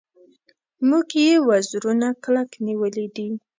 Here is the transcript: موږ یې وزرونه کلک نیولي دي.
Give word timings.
موږ 0.89 1.07
یې 1.25 1.33
وزرونه 1.47 2.07
کلک 2.23 2.49
نیولي 2.67 3.05
دي. 3.15 3.27